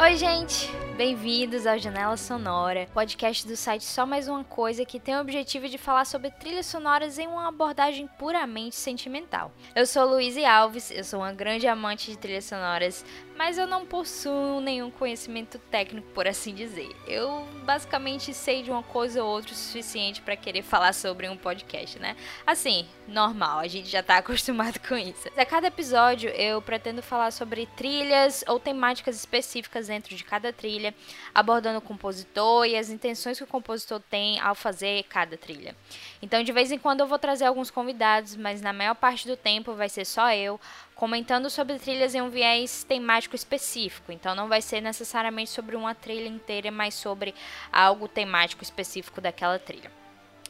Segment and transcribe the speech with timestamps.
[0.00, 0.70] Oi, gente!
[0.96, 5.68] Bem-vindos ao Janela Sonora, podcast do site Só Mais Uma Coisa que tem o objetivo
[5.68, 9.52] de falar sobre trilhas sonoras em uma abordagem puramente sentimental.
[9.74, 13.04] Eu sou Luiz Alves, eu sou uma grande amante de trilhas sonoras,
[13.40, 16.94] mas eu não possuo nenhum conhecimento técnico, por assim dizer.
[17.06, 21.38] Eu basicamente sei de uma coisa ou outra o suficiente para querer falar sobre um
[21.38, 22.16] podcast, né?
[22.46, 25.26] Assim, normal, a gente já tá acostumado com isso.
[25.38, 30.94] A cada episódio eu pretendo falar sobre trilhas ou temáticas específicas dentro de cada trilha
[31.34, 35.74] abordando o compositor e as intenções que o compositor tem ao fazer cada trilha.
[36.20, 39.34] Então, de vez em quando eu vou trazer alguns convidados, mas na maior parte do
[39.34, 40.60] tempo vai ser só eu
[41.00, 44.12] comentando sobre trilhas em um viés temático específico.
[44.12, 47.34] Então, não vai ser necessariamente sobre uma trilha inteira, mas sobre
[47.72, 49.90] algo temático específico daquela trilha.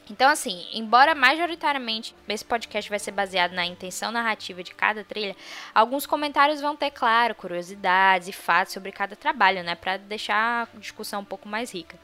[0.09, 5.35] Então, assim, embora majoritariamente esse podcast vai ser baseado na intenção narrativa de cada trilha,
[5.73, 10.77] alguns comentários vão ter, claro, curiosidades e fatos sobre cada trabalho, né, para deixar a
[10.77, 11.97] discussão um pouco mais rica.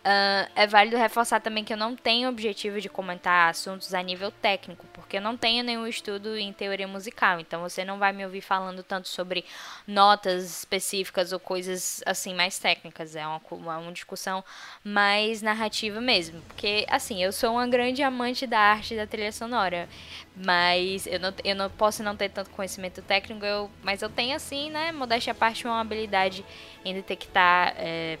[0.00, 4.30] Uh, é válido reforçar também que eu não tenho objetivo de comentar assuntos a nível
[4.30, 8.24] técnico, porque eu não tenho nenhum estudo em teoria musical, então você não vai me
[8.24, 9.44] ouvir falando tanto sobre
[9.86, 14.42] notas específicas ou coisas assim mais técnicas, é uma, uma, uma discussão
[14.82, 19.86] mais narrativa mesmo, porque assim, eu sou uma grande amante da arte da trilha sonora,
[20.34, 24.34] mas eu não, eu não posso não ter tanto conhecimento técnico, eu, mas eu tenho
[24.34, 26.42] assim, né, modéstia à parte, uma habilidade
[26.86, 28.18] em detectar é,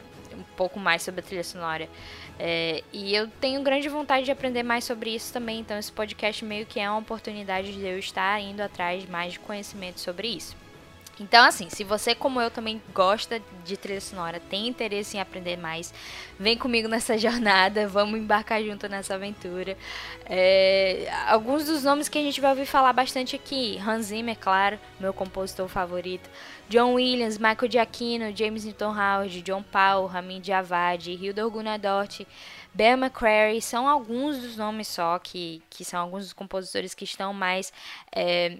[0.60, 1.88] pouco mais sobre a trilha sonora.
[2.38, 6.44] É, e eu tenho grande vontade de aprender mais sobre isso também, então esse podcast
[6.44, 10.59] meio que é uma oportunidade de eu estar indo atrás mais de conhecimento sobre isso.
[11.20, 15.58] Então, assim, se você, como eu, também gosta de trilha sonora, tem interesse em aprender
[15.58, 15.92] mais,
[16.38, 19.76] vem comigo nessa jornada, vamos embarcar junto nessa aventura.
[20.24, 24.78] É, alguns dos nomes que a gente vai ouvir falar bastante aqui: Hans Zimmer, claro,
[24.98, 26.30] meu compositor favorito,
[26.70, 32.26] John Williams, Michael Giacchino, James Newton Howard, John Paul, Ramin Djawadi, Hildur Gunnadottir,
[32.72, 37.34] Bear McCreary, são alguns dos nomes só que, que são alguns dos compositores que estão
[37.34, 37.70] mais.
[38.10, 38.56] É,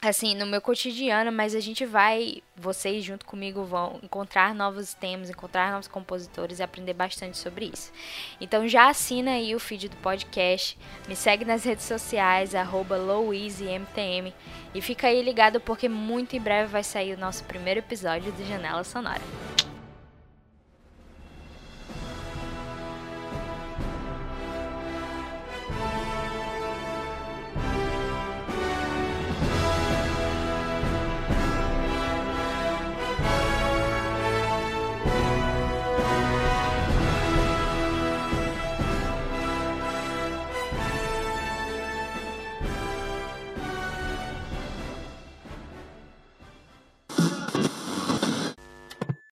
[0.00, 5.30] assim, no meu cotidiano, mas a gente vai, vocês junto comigo vão encontrar novos temas,
[5.30, 7.92] encontrar novos compositores e aprender bastante sobre isso.
[8.40, 14.32] Então já assina aí o feed do podcast, me segue nas redes sociais, arroba LouiseMTM
[14.74, 18.44] e fica aí ligado porque muito em breve vai sair o nosso primeiro episódio do
[18.44, 19.55] Janela Sonora.